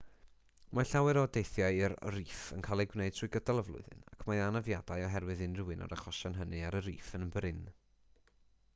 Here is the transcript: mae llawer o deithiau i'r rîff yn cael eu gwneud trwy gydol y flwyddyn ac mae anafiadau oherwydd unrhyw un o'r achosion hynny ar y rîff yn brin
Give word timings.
mae 0.77 0.87
llawer 0.91 1.17
o 1.23 1.25
deithiau 1.37 1.75
i'r 1.79 1.93
rîff 2.15 2.39
yn 2.55 2.63
cael 2.67 2.83
eu 2.85 2.89
gwneud 2.93 3.15
trwy 3.17 3.29
gydol 3.35 3.61
y 3.63 3.65
flwyddyn 3.67 4.01
ac 4.15 4.25
mae 4.31 4.41
anafiadau 4.47 5.05
oherwydd 5.09 5.43
unrhyw 5.49 5.73
un 5.77 5.87
o'r 5.89 5.97
achosion 5.99 6.39
hynny 6.41 6.63
ar 6.71 6.79
y 6.81 6.87
rîff 6.89 7.13
yn 7.21 7.29
brin 7.37 7.61